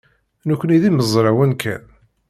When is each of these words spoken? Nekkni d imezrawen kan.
Nekkni 0.49 0.77
d 0.81 0.83
imezrawen 0.89 1.51
kan. 1.61 1.83